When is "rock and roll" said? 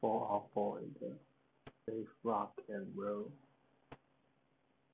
2.24-3.32